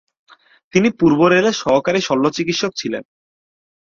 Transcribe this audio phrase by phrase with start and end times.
[0.73, 3.03] তিনি পূর্ব রেলের সহকারী শল্যচিকিৎসক ছিলেন।